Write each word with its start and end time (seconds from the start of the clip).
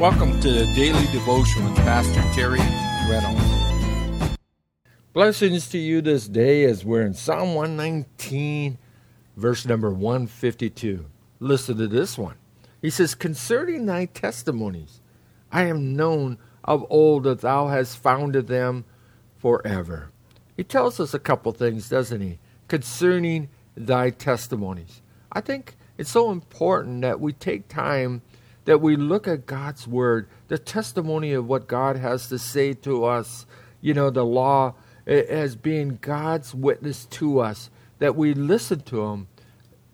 Welcome 0.00 0.40
to 0.40 0.50
the 0.50 0.66
Daily 0.74 1.06
Devotion 1.12 1.64
with 1.64 1.76
Pastor 1.76 2.20
Terry 2.34 2.58
Reynolds. 3.08 4.36
Blessings 5.12 5.68
to 5.68 5.78
you 5.78 6.02
this 6.02 6.26
day 6.26 6.64
as 6.64 6.84
we're 6.84 7.02
in 7.02 7.14
Psalm 7.14 7.54
119, 7.54 8.76
verse 9.36 9.64
number 9.64 9.92
152. 9.92 11.06
Listen 11.38 11.78
to 11.78 11.86
this 11.86 12.18
one. 12.18 12.34
He 12.82 12.90
says, 12.90 13.14
Concerning 13.14 13.86
thy 13.86 14.06
testimonies, 14.06 15.00
I 15.52 15.66
am 15.66 15.94
known 15.94 16.38
of 16.64 16.84
old 16.90 17.22
that 17.22 17.42
thou 17.42 17.68
hast 17.68 17.96
founded 17.96 18.48
them 18.48 18.84
forever. 19.38 20.10
He 20.56 20.64
tells 20.64 20.98
us 20.98 21.14
a 21.14 21.20
couple 21.20 21.52
things, 21.52 21.88
doesn't 21.88 22.20
he? 22.20 22.40
Concerning 22.66 23.48
thy 23.76 24.10
testimonies. 24.10 25.02
I 25.30 25.40
think 25.40 25.76
it's 25.96 26.10
so 26.10 26.32
important 26.32 27.02
that 27.02 27.20
we 27.20 27.32
take 27.32 27.68
time 27.68 28.22
that 28.64 28.80
we 28.80 28.96
look 28.96 29.28
at 29.28 29.46
God's 29.46 29.86
word, 29.86 30.28
the 30.48 30.58
testimony 30.58 31.32
of 31.32 31.46
what 31.46 31.66
God 31.66 31.96
has 31.96 32.28
to 32.28 32.38
say 32.38 32.72
to 32.74 33.04
us, 33.04 33.46
you 33.80 33.94
know, 33.94 34.10
the 34.10 34.24
law 34.24 34.74
as 35.06 35.56
being 35.56 35.98
God's 36.00 36.54
witness 36.54 37.04
to 37.06 37.40
us, 37.40 37.70
that 37.98 38.16
we 38.16 38.34
listen 38.34 38.80
to 38.80 39.02
Him 39.02 39.28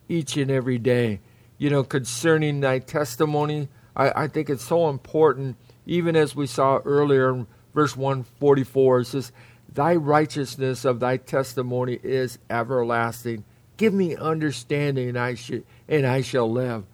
each 0.09 0.37
and 0.37 0.51
every 0.51 0.79
day. 0.79 1.20
You 1.59 1.70
know, 1.70 1.83
concerning 1.83 2.60
thy 2.60 2.79
testimony, 2.79 3.69
I, 3.95 4.24
I 4.24 4.29
think 4.29 4.48
it's 4.48 4.65
so 4.65 4.88
important, 4.88 5.57
even 5.87 6.16
as 6.16 6.34
we 6.34 6.46
saw 6.46 6.79
earlier 6.84 7.30
in 7.34 7.46
verse 7.74 7.96
144, 7.96 9.01
it 9.01 9.05
says, 9.07 9.32
Thy 9.73 9.95
righteousness 9.95 10.84
of 10.84 11.01
thy 11.01 11.16
testimony 11.16 11.99
is 12.02 12.38
everlasting. 12.49 13.45
Give 13.77 13.95
me 13.95 14.16
understanding, 14.16 15.10
and 15.10 15.18
I, 15.18 15.34
sh- 15.34 15.62
and 15.88 16.07
I 16.07 16.23
shall 16.23 16.51
live. 16.51 16.84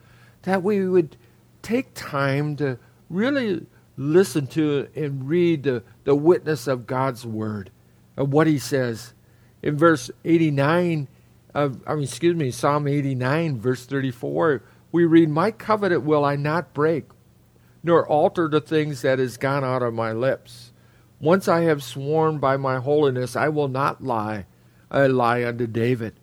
That 0.42 0.62
we 0.62 0.86
would 0.86 1.16
take 1.66 1.92
time 1.94 2.54
to 2.54 2.78
really 3.10 3.66
listen 3.96 4.46
to 4.46 4.88
and 4.94 5.28
read 5.28 5.64
the, 5.64 5.82
the 6.04 6.14
witness 6.14 6.68
of 6.68 6.86
God's 6.86 7.26
word, 7.26 7.72
of 8.16 8.32
what 8.32 8.46
he 8.46 8.56
says. 8.56 9.14
In 9.64 9.76
verse 9.76 10.08
89, 10.24 11.08
of, 11.54 11.82
I 11.84 11.94
mean, 11.94 12.04
excuse 12.04 12.36
me, 12.36 12.52
Psalm 12.52 12.86
89, 12.86 13.58
verse 13.58 13.84
34, 13.84 14.62
we 14.92 15.06
read, 15.06 15.28
My 15.28 15.50
covenant 15.50 16.04
will 16.04 16.24
I 16.24 16.36
not 16.36 16.72
break, 16.72 17.06
nor 17.82 18.06
alter 18.06 18.48
the 18.48 18.60
things 18.60 19.02
that 19.02 19.18
is 19.18 19.36
gone 19.36 19.64
out 19.64 19.82
of 19.82 19.92
my 19.92 20.12
lips. 20.12 20.72
Once 21.18 21.48
I 21.48 21.62
have 21.62 21.82
sworn 21.82 22.38
by 22.38 22.56
my 22.56 22.76
holiness, 22.76 23.34
I 23.34 23.48
will 23.48 23.68
not 23.68 24.04
lie. 24.04 24.46
I 24.88 25.08
lie 25.08 25.44
unto 25.44 25.66
David. 25.66 26.14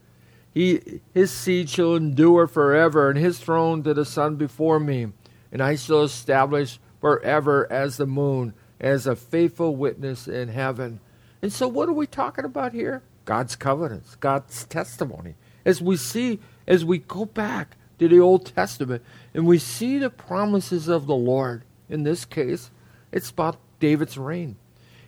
He, 0.54 1.02
his 1.14 1.32
seed 1.32 1.70
shall 1.70 1.96
endure 1.96 2.48
forever, 2.48 3.10
and 3.10 3.20
his 3.20 3.40
throne 3.40 3.84
to 3.84 3.94
the 3.94 4.06
son 4.06 4.38
before 4.38 4.80
me 4.80 5.08
and 5.54 5.62
I 5.62 5.76
shall 5.76 6.02
establish 6.02 6.80
forever 7.00 7.72
as 7.72 7.98
the 7.98 8.08
moon, 8.08 8.56
as 8.82 9.06
a 9.08 9.16
faithful 9.16 9.76
witness 9.76 10.28
in 10.28 10.50
heaven. 10.50 11.00
And 11.42 11.54
so, 11.54 11.68
what 11.68 11.88
are 11.88 11.94
we 11.94 12.08
talking 12.08 12.44
about 12.44 12.74
here? 12.74 13.04
God's 13.24 13.56
covenants, 13.56 14.16
God's 14.16 14.66
testimony. 14.66 15.36
As 15.64 15.82
we 15.82 15.96
see, 15.96 16.40
as 16.68 16.84
we 16.84 16.98
go 16.98 17.24
back 17.24 17.78
to 18.00 18.08
the 18.08 18.20
Old 18.20 18.48
Testament 18.48 19.04
and 19.34 19.46
we 19.46 19.60
see 19.60 20.00
the 20.00 20.10
promises 20.10 20.88
of 20.88 21.06
the 21.06 21.16
Lord, 21.16 21.64
in 21.88 22.04
this 22.04 22.26
case, 22.26 22.72
it's 23.12 23.30
about 23.30 23.58
David's 23.80 24.18
reign. 24.18 24.58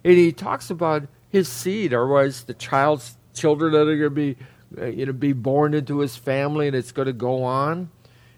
And 0.03 0.13
he 0.13 0.31
talks 0.31 0.69
about 0.69 1.07
his 1.29 1.49
seed, 1.49 1.93
otherwise, 1.93 2.43
the 2.43 2.53
child's 2.53 3.17
children 3.33 3.73
that 3.73 3.87
are 3.87 3.97
going 3.97 4.01
to 4.01 4.09
be, 4.09 4.37
uh, 4.79 4.85
you 4.85 5.07
know, 5.07 5.11
be 5.11 5.33
born 5.33 5.73
into 5.73 5.99
his 5.99 6.15
family 6.15 6.67
and 6.67 6.75
it's 6.75 6.91
going 6.91 7.07
to 7.07 7.13
go 7.13 7.43
on. 7.43 7.89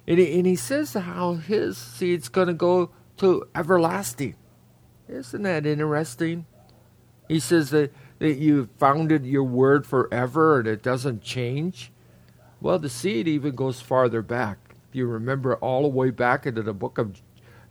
And 0.08 0.20
he, 0.20 0.38
and 0.38 0.46
he 0.46 0.56
says 0.56 0.94
how 0.94 1.34
his 1.34 1.78
seed's 1.78 2.30
going 2.30 2.48
to 2.48 2.54
go 2.54 2.92
to 3.18 3.48
everlasting. 3.54 4.36
Isn't 5.10 5.44
that 5.44 5.66
interesting? 5.66 6.46
He 7.28 7.40
says 7.40 7.72
that, 7.72 7.94
that 8.20 8.36
you 8.36 8.70
founded 8.78 9.26
your 9.26 9.44
word 9.44 9.86
forever 9.86 10.60
and 10.60 10.68
it 10.68 10.82
doesn't 10.82 11.22
change. 11.22 11.92
Well, 12.62 12.80
the 12.80 12.90
seed 12.90 13.28
even 13.28 13.56
goes 13.56 13.82
farther 13.82 14.22
back. 14.22 14.58
If 14.90 14.96
you 14.96 15.06
remember 15.06 15.56
all 15.56 15.84
the 15.84 15.90
way 15.90 16.10
back 16.10 16.46
into 16.46 16.64
the 16.64 16.74
book 16.74 16.98
of 16.98 17.22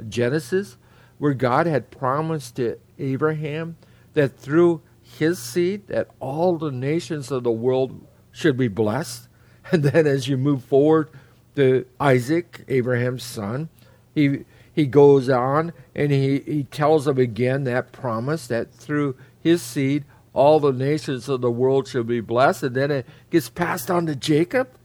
Genesis, 0.08 0.76
where 1.18 1.34
God 1.34 1.66
had 1.66 1.90
promised 1.90 2.56
to 2.56 2.78
Abraham 2.98 3.76
that 4.12 4.38
through 4.38 4.82
his 5.02 5.38
seed 5.38 5.88
that 5.88 6.08
all 6.20 6.58
the 6.58 6.70
nations 6.70 7.30
of 7.30 7.44
the 7.44 7.50
world 7.50 8.06
should 8.30 8.56
be 8.56 8.68
blessed. 8.68 9.28
And 9.72 9.82
then 9.82 10.06
as 10.06 10.28
you 10.28 10.36
move 10.36 10.62
forward 10.62 11.10
the 11.56 11.86
Isaac, 12.00 12.64
Abraham's 12.68 13.24
son. 13.24 13.68
He 14.14 14.44
he 14.72 14.86
goes 14.86 15.28
on 15.30 15.72
and 15.94 16.12
he, 16.12 16.40
he 16.40 16.64
tells 16.64 17.06
them 17.06 17.18
again 17.18 17.64
that 17.64 17.92
promise 17.92 18.46
that 18.46 18.72
through 18.72 19.16
his 19.40 19.62
seed 19.62 20.04
all 20.34 20.60
the 20.60 20.70
nations 20.72 21.30
of 21.30 21.40
the 21.40 21.50
world 21.50 21.88
shall 21.88 22.04
be 22.04 22.20
blessed, 22.20 22.62
and 22.62 22.76
then 22.76 22.90
it 22.90 23.06
gets 23.30 23.48
passed 23.48 23.90
on 23.90 24.06
to 24.06 24.14
Jacob. 24.14 24.68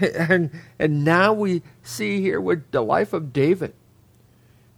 And 0.00 0.50
and 0.76 1.04
now 1.04 1.32
we 1.32 1.62
see 1.84 2.20
here 2.20 2.40
with 2.40 2.68
the 2.72 2.82
life 2.82 3.12
of 3.12 3.32
David. 3.32 3.74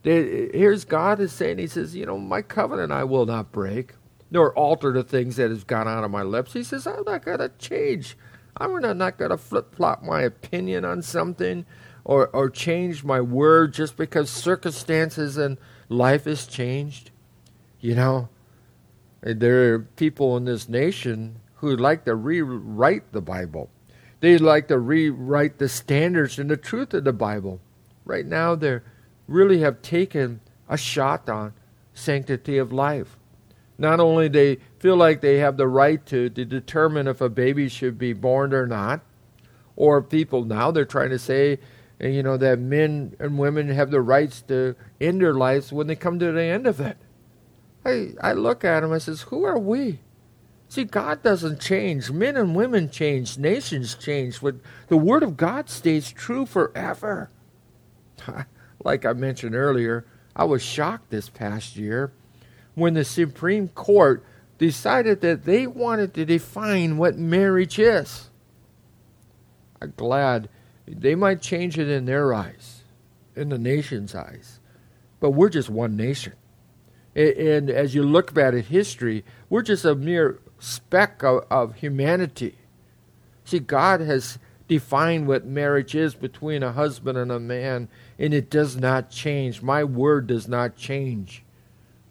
Here's 0.02 0.84
God 0.84 1.20
is 1.20 1.32
saying, 1.32 1.56
He 1.56 1.66
says, 1.66 1.96
you 1.96 2.04
know, 2.04 2.18
my 2.18 2.42
covenant 2.42 2.92
I 2.92 3.04
will 3.04 3.24
not 3.24 3.50
break, 3.50 3.94
nor 4.30 4.52
alter 4.52 4.92
the 4.92 5.02
things 5.02 5.36
that 5.36 5.48
have 5.50 5.66
gone 5.66 5.88
out 5.88 6.04
of 6.04 6.10
my 6.10 6.22
lips. 6.22 6.52
He 6.52 6.62
says, 6.62 6.86
I'm 6.86 7.04
not 7.06 7.24
gonna 7.24 7.50
change 7.58 8.18
I'm 8.58 8.80
not 8.98 9.18
going 9.18 9.30
to 9.30 9.36
flip 9.36 9.74
flop 9.74 10.02
my 10.02 10.22
opinion 10.22 10.84
on 10.84 11.02
something 11.02 11.66
or, 12.04 12.28
or 12.28 12.48
change 12.48 13.04
my 13.04 13.20
word 13.20 13.74
just 13.74 13.96
because 13.96 14.30
circumstances 14.30 15.36
and 15.36 15.58
life 15.88 16.24
has 16.24 16.46
changed. 16.46 17.10
You 17.80 17.94
know, 17.94 18.28
there 19.20 19.74
are 19.74 19.78
people 19.80 20.36
in 20.36 20.44
this 20.44 20.68
nation 20.68 21.40
who 21.56 21.76
like 21.76 22.04
to 22.04 22.14
rewrite 22.14 23.12
the 23.12 23.20
Bible. 23.20 23.70
They 24.20 24.38
like 24.38 24.68
to 24.68 24.78
rewrite 24.78 25.58
the 25.58 25.68
standards 25.68 26.38
and 26.38 26.50
the 26.50 26.56
truth 26.56 26.94
of 26.94 27.04
the 27.04 27.12
Bible. 27.12 27.60
Right 28.04 28.24
now, 28.24 28.54
they 28.54 28.80
really 29.28 29.60
have 29.60 29.82
taken 29.82 30.40
a 30.68 30.76
shot 30.76 31.28
on 31.28 31.52
sanctity 31.92 32.56
of 32.56 32.72
life. 32.72 33.18
Not 33.78 34.00
only 34.00 34.28
they 34.28 34.58
feel 34.78 34.96
like 34.96 35.20
they 35.20 35.38
have 35.38 35.56
the 35.56 35.68
right 35.68 36.04
to, 36.06 36.30
to 36.30 36.44
determine 36.44 37.06
if 37.06 37.20
a 37.20 37.28
baby 37.28 37.68
should 37.68 37.98
be 37.98 38.12
born 38.12 38.54
or 38.54 38.66
not, 38.66 39.00
or 39.74 40.02
people 40.02 40.44
now 40.44 40.70
they're 40.70 40.84
trying 40.84 41.10
to 41.10 41.18
say, 41.18 41.58
eh, 42.00 42.08
you 42.08 42.22
know, 42.22 42.36
that 42.38 42.58
men 42.58 43.14
and 43.18 43.38
women 43.38 43.68
have 43.68 43.90
the 43.90 44.00
rights 44.00 44.42
to 44.42 44.74
end 45.00 45.20
their 45.20 45.34
lives 45.34 45.72
when 45.72 45.86
they 45.86 45.96
come 45.96 46.18
to 46.18 46.32
the 46.32 46.42
end 46.42 46.66
of 46.66 46.80
it. 46.80 46.96
I, 47.84 48.14
I 48.20 48.32
look 48.32 48.64
at 48.64 48.80
them 48.80 48.92
and 48.92 49.02
says, 49.02 49.22
who 49.22 49.44
are 49.44 49.58
we? 49.58 50.00
See, 50.68 50.84
God 50.84 51.22
doesn't 51.22 51.60
change. 51.60 52.10
Men 52.10 52.36
and 52.36 52.56
women 52.56 52.90
change. 52.90 53.38
Nations 53.38 53.94
change. 53.94 54.40
But 54.40 54.56
the 54.88 54.96
Word 54.96 55.22
of 55.22 55.36
God 55.36 55.70
stays 55.70 56.10
true 56.10 56.44
forever. 56.44 57.30
like 58.84 59.04
I 59.04 59.12
mentioned 59.12 59.54
earlier, 59.54 60.04
I 60.34 60.44
was 60.44 60.62
shocked 60.62 61.10
this 61.10 61.28
past 61.28 61.76
year 61.76 62.12
when 62.76 62.94
the 62.94 63.04
Supreme 63.04 63.68
Court 63.68 64.24
decided 64.58 65.22
that 65.22 65.44
they 65.44 65.66
wanted 65.66 66.14
to 66.14 66.24
define 66.24 66.98
what 66.98 67.18
marriage 67.18 67.78
is. 67.78 68.30
I'm 69.80 69.94
glad 69.96 70.48
they 70.86 71.14
might 71.14 71.40
change 71.42 71.78
it 71.78 71.88
in 71.88 72.04
their 72.04 72.32
eyes, 72.32 72.84
in 73.34 73.48
the 73.48 73.58
nation's 73.58 74.14
eyes, 74.14 74.60
but 75.20 75.30
we're 75.30 75.48
just 75.48 75.70
one 75.70 75.96
nation. 75.96 76.34
And 77.14 77.70
as 77.70 77.94
you 77.94 78.02
look 78.02 78.34
back 78.34 78.52
at 78.52 78.66
history, 78.66 79.24
we're 79.48 79.62
just 79.62 79.86
a 79.86 79.94
mere 79.94 80.38
speck 80.58 81.22
of, 81.22 81.44
of 81.50 81.76
humanity. 81.76 82.58
See, 83.44 83.58
God 83.58 84.00
has 84.00 84.38
defined 84.68 85.26
what 85.26 85.46
marriage 85.46 85.94
is 85.94 86.14
between 86.14 86.62
a 86.62 86.72
husband 86.72 87.16
and 87.16 87.32
a 87.32 87.40
man, 87.40 87.88
and 88.18 88.34
it 88.34 88.50
does 88.50 88.76
not 88.76 89.10
change. 89.10 89.62
My 89.62 89.82
word 89.82 90.26
does 90.26 90.46
not 90.46 90.76
change 90.76 91.42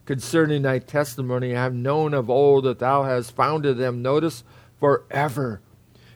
concerning 0.05 0.61
thy 0.61 0.79
testimony. 0.79 1.55
I 1.55 1.63
have 1.63 1.73
known 1.73 2.13
of 2.13 2.29
old 2.29 2.65
that 2.65 2.79
thou 2.79 3.03
hast 3.03 3.35
founded 3.35 3.77
them, 3.77 4.01
notice, 4.01 4.43
forever. 4.79 5.61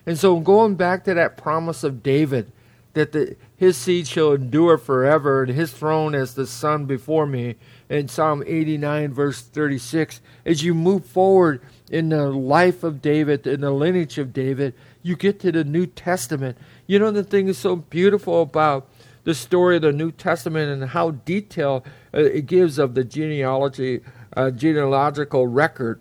And 0.06 0.18
so 0.18 0.40
going 0.40 0.76
back 0.76 1.04
to 1.04 1.14
that 1.14 1.36
promise 1.36 1.84
of 1.84 2.02
David, 2.02 2.52
that 2.94 3.12
the, 3.12 3.36
his 3.56 3.76
seed 3.76 4.06
shall 4.08 4.32
endure 4.32 4.76
forever, 4.76 5.42
and 5.42 5.52
his 5.52 5.72
throne 5.72 6.14
as 6.14 6.34
the 6.34 6.46
sun 6.46 6.86
before 6.86 7.26
me, 7.26 7.56
in 7.88 8.08
Psalm 8.08 8.42
89, 8.46 9.12
verse 9.12 9.42
36, 9.42 10.20
as 10.44 10.62
you 10.62 10.74
move 10.74 11.04
forward 11.04 11.60
in 11.90 12.08
the 12.08 12.30
life 12.30 12.82
of 12.82 13.02
David, 13.02 13.46
in 13.46 13.60
the 13.60 13.70
lineage 13.70 14.18
of 14.18 14.32
David, 14.32 14.74
you 15.02 15.16
get 15.16 15.40
to 15.40 15.52
the 15.52 15.64
New 15.64 15.86
Testament. 15.86 16.56
You 16.86 16.98
know, 16.98 17.10
the 17.10 17.24
thing 17.24 17.48
is 17.48 17.58
so 17.58 17.76
beautiful 17.76 18.42
about 18.42 18.88
the 19.24 19.34
story 19.34 19.76
of 19.76 19.82
the 19.82 19.92
New 19.92 20.10
Testament 20.12 20.70
and 20.70 20.90
how 20.90 21.10
detailed 21.10 21.86
uh, 22.14 22.20
it 22.20 22.46
gives 22.46 22.78
of 22.78 22.94
the 22.94 23.04
genealogy, 23.04 24.00
uh, 24.36 24.50
genealogical 24.50 25.46
record 25.46 26.00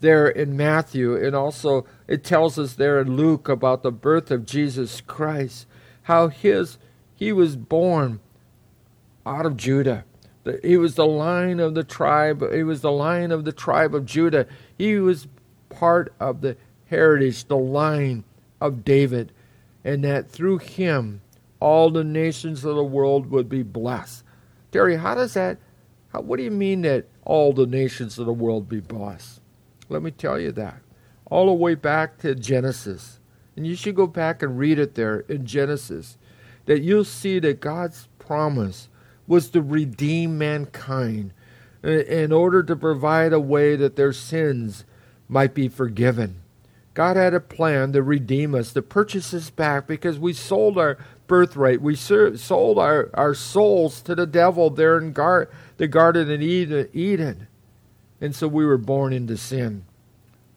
there 0.00 0.28
in 0.28 0.56
Matthew, 0.56 1.16
and 1.16 1.34
also 1.36 1.86
it 2.08 2.24
tells 2.24 2.58
us 2.58 2.74
there 2.74 3.00
in 3.00 3.16
Luke 3.16 3.48
about 3.48 3.82
the 3.82 3.92
birth 3.92 4.30
of 4.30 4.44
Jesus 4.44 5.00
Christ, 5.00 5.66
how 6.02 6.28
his 6.28 6.78
he 7.14 7.32
was 7.32 7.56
born 7.56 8.20
out 9.24 9.46
of 9.46 9.56
Judah, 9.56 10.04
he 10.62 10.76
was 10.76 10.96
the 10.96 11.06
line 11.06 11.60
of 11.60 11.74
the 11.74 11.84
tribe. 11.84 12.42
He 12.52 12.62
was 12.62 12.80
the 12.80 12.90
line 12.90 13.30
of 13.30 13.44
the 13.44 13.52
tribe 13.52 13.94
of 13.94 14.06
Judah. 14.06 14.46
He 14.76 14.96
was 14.96 15.28
part 15.68 16.12
of 16.18 16.40
the 16.40 16.56
heritage, 16.86 17.44
the 17.44 17.56
line 17.56 18.24
of 18.60 18.84
David, 18.84 19.32
and 19.84 20.02
that 20.04 20.28
through 20.28 20.58
him 20.58 21.20
all 21.62 21.90
the 21.90 22.02
nations 22.02 22.64
of 22.64 22.74
the 22.74 22.82
world 22.82 23.30
would 23.30 23.48
be 23.48 23.62
blessed. 23.62 24.24
Terry, 24.72 24.96
how 24.96 25.14
does 25.14 25.34
that? 25.34 25.58
How, 26.08 26.20
what 26.20 26.38
do 26.38 26.42
you 26.42 26.50
mean 26.50 26.82
that 26.82 27.06
all 27.24 27.52
the 27.52 27.66
nations 27.66 28.18
of 28.18 28.26
the 28.26 28.32
world 28.32 28.68
be 28.68 28.80
blessed? 28.80 29.40
Let 29.88 30.02
me 30.02 30.10
tell 30.10 30.40
you 30.40 30.50
that. 30.52 30.80
All 31.26 31.46
the 31.46 31.52
way 31.52 31.76
back 31.76 32.18
to 32.18 32.34
Genesis. 32.34 33.20
And 33.54 33.64
you 33.64 33.76
should 33.76 33.94
go 33.94 34.08
back 34.08 34.42
and 34.42 34.58
read 34.58 34.80
it 34.80 34.96
there 34.96 35.20
in 35.20 35.46
Genesis. 35.46 36.18
That 36.66 36.80
you'll 36.80 37.04
see 37.04 37.38
that 37.38 37.60
God's 37.60 38.08
promise 38.18 38.88
was 39.28 39.48
to 39.50 39.62
redeem 39.62 40.36
mankind 40.36 41.32
uh, 41.84 41.90
in 41.90 42.32
order 42.32 42.64
to 42.64 42.74
provide 42.74 43.32
a 43.32 43.40
way 43.40 43.76
that 43.76 43.94
their 43.94 44.12
sins 44.12 44.84
might 45.28 45.54
be 45.54 45.68
forgiven. 45.68 46.41
God 46.94 47.16
had 47.16 47.32
a 47.32 47.40
plan 47.40 47.92
to 47.92 48.02
redeem 48.02 48.54
us, 48.54 48.72
to 48.72 48.82
purchase 48.82 49.32
us 49.32 49.48
back 49.48 49.86
because 49.86 50.18
we 50.18 50.32
sold 50.32 50.76
our 50.76 50.98
birthright. 51.26 51.80
We 51.80 51.94
sold 51.94 52.78
our, 52.78 53.10
our 53.14 53.34
souls 53.34 54.02
to 54.02 54.14
the 54.14 54.26
devil 54.26 54.68
there 54.68 54.98
in 54.98 55.12
gar- 55.12 55.48
the 55.78 55.88
Garden 55.88 56.30
of 56.30 56.42
Eden. 56.42 57.46
And 58.20 58.36
so 58.36 58.46
we 58.46 58.66
were 58.66 58.78
born 58.78 59.12
into 59.12 59.36
sin. 59.36 59.84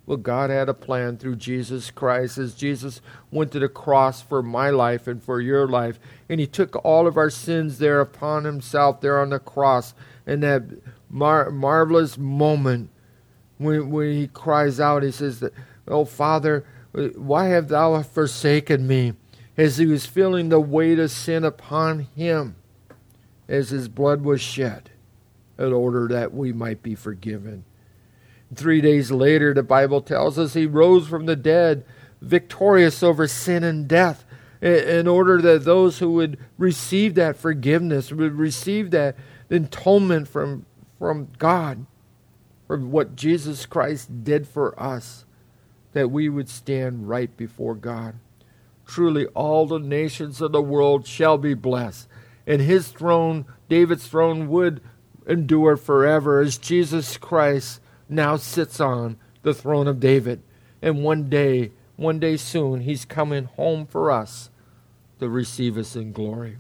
Well, 0.06 0.18
God 0.18 0.50
had 0.50 0.70
a 0.70 0.74
plan 0.74 1.18
through 1.18 1.38
Jesus 1.38 1.90
Christ 1.90 2.38
as 2.38 2.54
Jesus 2.54 3.02
went 3.32 3.52
to 3.54 3.60
the 3.60 3.70
cross 3.70 4.22
for 4.22 4.44
my 4.44 4.70
life 4.70 5.08
and 5.08 5.24
for 5.24 5.42
your 5.42 5.68
life. 5.68 6.00
And 6.30 6.40
He 6.40 6.46
took 6.46 6.76
all 6.86 7.08
of 7.08 7.18
our 7.18 7.32
sins 7.32 7.80
there 7.80 8.02
upon 8.02 8.44
Himself 8.44 9.02
there 9.02 9.20
on 9.20 9.30
the 9.30 9.40
cross. 9.40 9.96
And 10.28 10.44
that 10.44 10.64
mar- 11.10 11.50
marvelous 11.50 12.18
moment 12.18 12.90
when, 13.58 13.90
when 13.90 14.14
He 14.14 14.28
cries 14.28 14.80
out, 14.80 15.02
He 15.02 15.12
says, 15.12 15.40
that, 15.40 15.54
Oh, 15.88 16.06
Father, 16.06 16.66
why 16.94 17.48
have 17.48 17.68
Thou 17.68 18.02
forsaken 18.02 18.88
me? 18.88 19.14
As 19.58 19.78
He 19.78 19.86
was 19.86 20.06
feeling 20.06 20.50
the 20.50 20.60
weight 20.60 21.00
of 21.00 21.12
sin 21.12 21.44
upon 21.44 22.08
Him 22.16 22.56
as 23.48 23.70
His 23.70 23.88
blood 23.88 24.24
was 24.24 24.42
shed 24.42 24.90
in 25.58 25.72
order 25.72 26.08
that 26.08 26.34
we 26.34 26.52
might 26.52 26.84
be 26.84 26.96
forgiven. 26.96 27.64
Three 28.54 28.82
days 28.82 29.12
later, 29.12 29.54
the 29.54 29.64
Bible 29.64 30.02
tells 30.02 30.38
us 30.38 30.54
he 30.54 30.66
rose 30.66 31.08
from 31.08 31.26
the 31.26 31.36
dead, 31.36 31.84
victorious 32.22 33.02
over 33.02 33.28
sin 33.28 33.64
and 33.64 33.88
death, 33.88 34.24
in 34.62 35.08
order 35.08 35.42
that 35.42 35.66
those 35.66 36.00
who 36.00 36.12
would 36.12 36.38
receive 36.58 37.16
that 37.16 37.38
forgiveness, 37.38 38.12
would 38.12 38.34
receive 38.34 38.92
that 38.92 39.16
atonement 39.50 40.28
from, 40.28 40.66
from 40.98 41.30
God, 41.38 41.86
from 42.68 42.92
what 42.92 43.16
Jesus 43.16 43.66
Christ 43.66 44.24
did 44.24 44.48
for 44.48 44.80
us, 44.82 45.25
that 45.96 46.12
we 46.12 46.28
would 46.28 46.50
stand 46.50 47.08
right 47.08 47.36
before 47.38 47.74
God. 47.74 48.16
Truly, 48.86 49.28
all 49.28 49.66
the 49.66 49.80
nations 49.80 50.42
of 50.42 50.52
the 50.52 50.62
world 50.62 51.08
shall 51.08 51.38
be 51.38 51.54
blessed, 51.54 52.10
and 52.46 52.62
his 52.62 52.90
throne, 52.90 53.46
David's 53.70 54.06
throne, 54.06 54.50
would 54.50 54.82
endure 55.26 55.78
forever 55.78 56.42
as 56.42 56.58
Jesus 56.58 57.16
Christ 57.16 57.80
now 58.10 58.36
sits 58.36 58.82
on 58.82 59.16
the 59.42 59.54
throne 59.54 59.88
of 59.88 60.02
David. 60.02 60.44
And 60.82 61.02
one 61.02 61.30
day, 61.30 61.72
one 61.96 62.20
day 62.20 62.36
soon, 62.36 62.82
he's 62.82 63.06
coming 63.06 63.46
home 63.46 63.86
for 63.86 64.12
us 64.12 64.50
to 65.22 65.30
receive 65.30 65.78
us 65.78 65.96
in 65.96 66.12
glory. 66.12 66.58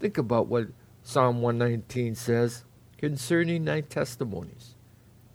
Think 0.00 0.18
about 0.18 0.48
what 0.48 0.66
Psalm 1.04 1.40
119 1.40 2.16
says 2.16 2.64
concerning 2.98 3.64
thy 3.64 3.82
testimonies. 3.82 4.74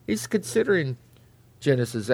He's 0.06 0.28
considering 0.28 0.98
Genesis, 1.66 2.12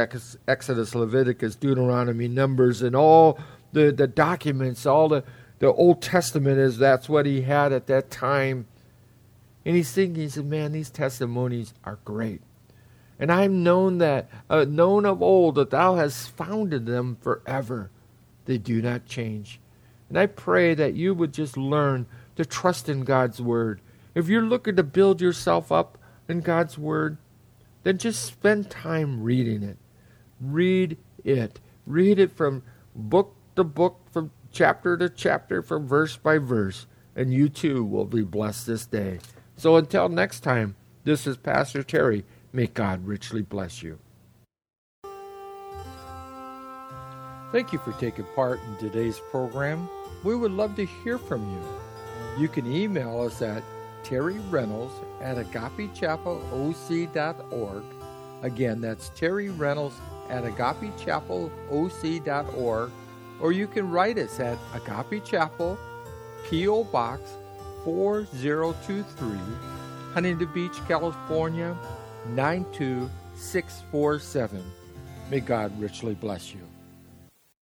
Exodus, 0.48 0.96
Leviticus, 0.96 1.56
Deuteronomy, 1.56 2.30
Numbers, 2.30 2.82
and 2.82 2.96
all 2.96 3.38
the, 3.74 3.92
the 3.92 4.08
documents, 4.08 4.86
all 4.86 5.10
the, 5.10 5.26
the 5.60 5.68
Old 5.68 6.02
Testament, 6.02 6.58
is 6.58 6.78
that's 6.78 7.10
what 7.10 7.26
he 7.26 7.42
had 7.42 7.74
at 7.74 7.88
that 7.88 8.10
time. 8.10 8.66
And 9.66 9.76
he's 9.76 9.92
thinking, 9.92 10.24
he 10.24 10.30
said, 10.30 10.46
man, 10.46 10.72
these 10.72 10.90
testimonies 10.90 11.74
are 11.84 12.00
great. 12.06 12.40
And 13.20 13.30
I've 13.30 13.52
known 13.52 13.98
that, 13.98 14.30
uh, 14.50 14.66
known 14.70 15.06
of 15.06 15.22
old 15.22 15.56
that 15.56 15.72
thou 15.72 15.96
hast 15.96 16.30
founded 16.30 16.86
them 16.86 17.18
forever. 17.20 17.92
They 18.46 18.58
do 18.58 18.82
not 18.82 19.06
change. 19.06 19.60
And 20.08 20.18
I 20.18 20.28
pray 20.28 20.76
that 20.76 20.94
you 20.94 21.14
would 21.14 21.34
just 21.34 21.58
learn 21.58 22.06
to 22.38 22.46
trust 22.46 22.88
in 22.88 23.02
God's 23.02 23.42
word. 23.42 23.82
If 24.16 24.30
you're 24.30 24.44
looking 24.44 24.78
to 24.78 24.84
build 24.84 25.20
yourself 25.20 25.74
up 25.74 25.98
in 26.30 26.40
God's 26.40 26.78
word, 26.78 27.18
then 27.84 27.98
just 27.98 28.24
spend 28.24 28.70
time 28.70 29.24
reading 29.24 29.64
it. 29.64 29.78
Read 30.40 30.98
it. 31.24 31.60
Read 31.86 32.20
it 32.20 32.32
from 32.32 32.64
book 32.96 33.36
to 33.56 33.64
book, 33.64 34.00
from 34.12 34.32
chapter 34.52 34.98
to 34.98 35.10
chapter, 35.10 35.62
from 35.62 35.88
verse 35.88 36.18
by 36.18 36.38
verse, 36.38 36.88
and 37.16 37.34
you 37.34 37.50
too 37.50 37.84
will 37.84 38.06
be 38.06 38.24
blessed 38.24 38.68
this 38.68 38.86
day. 38.86 39.20
So 39.56 39.76
until 39.76 40.10
next 40.10 40.42
time, 40.42 40.76
this 41.04 41.26
is 41.26 41.38
Pastor 41.38 41.84
Terry 41.84 42.24
May 42.54 42.68
God 42.68 43.08
richly 43.08 43.42
bless 43.42 43.82
you. 43.82 44.00
Thank 47.52 47.74
you 47.74 47.80
for 47.80 47.94
taking 47.94 48.26
part 48.36 48.60
in 48.68 48.78
today's 48.78 49.20
program. 49.30 49.90
We 50.24 50.36
would 50.36 50.52
love 50.52 50.76
to 50.76 50.86
hear 50.86 51.18
from 51.18 51.50
you. 51.50 52.42
You 52.42 52.48
can 52.48 52.72
email 52.72 53.22
us 53.22 53.42
at 53.42 53.64
Terry 54.04 54.40
Reynolds 54.50 54.94
at 55.22 55.38
agapechapelOC.org. 55.38 57.84
Again, 58.44 58.82
that's 58.82 59.10
Terry 59.10 59.50
Reynolds 59.50 59.96
at 60.30 60.44
agapechapelOC.org. 60.44 62.92
Or 63.40 63.52
you 63.52 63.68
can 63.68 63.90
write 63.90 64.18
us 64.18 64.40
at 64.40 64.58
Agape 64.74 65.24
Chapel, 65.26 65.78
P.O. 66.50 66.86
Box 66.86 67.22
4023, 67.84 69.38
Huntington 70.14 70.50
Beach, 70.54 70.80
California 70.88 71.78
92647. 72.36 74.64
May 75.30 75.40
God 75.40 75.80
richly 75.82 76.14
bless 76.14 76.54
you. 76.54 76.71